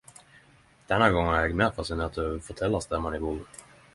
[0.91, 3.63] Denne gongen er eg meir fascinert over forteljarstemma i boka.